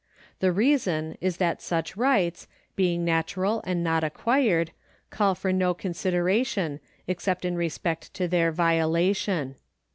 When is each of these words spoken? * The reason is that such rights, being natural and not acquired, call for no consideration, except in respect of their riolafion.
* 0.23 0.39
The 0.39 0.51
reason 0.51 1.15
is 1.21 1.37
that 1.37 1.61
such 1.61 1.95
rights, 1.95 2.47
being 2.75 3.05
natural 3.05 3.61
and 3.67 3.83
not 3.83 4.03
acquired, 4.03 4.71
call 5.11 5.35
for 5.35 5.53
no 5.53 5.75
consideration, 5.75 6.79
except 7.05 7.45
in 7.45 7.55
respect 7.55 8.19
of 8.19 8.31
their 8.31 8.51
riolafion. 8.51 9.57